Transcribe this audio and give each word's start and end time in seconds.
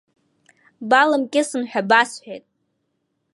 Баламкьысын 0.89 1.63
ҳәа 1.69 1.81
басҳәеит. 1.89 2.45